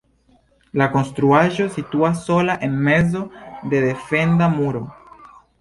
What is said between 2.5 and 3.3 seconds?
en mezo